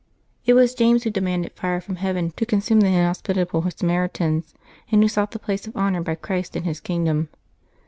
[0.47, 4.55] It was James who demanded fire from heaven to consume the inhospitable Samaritans,
[4.91, 7.29] and who sought the place of honor by Christ in His Kingdom.